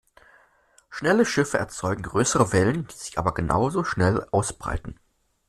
[0.89, 4.99] Schnelle Schiffe erzeugen größere Wellen, die sich aber genau so schnell ausbreiten.